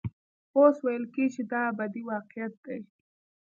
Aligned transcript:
اوس 0.57 0.75
ویل 0.85 1.03
کېږي 1.15 1.43
دا 1.51 1.61
ابدي 1.71 2.01
واقعیت 2.09 2.53
دی. 2.65 2.79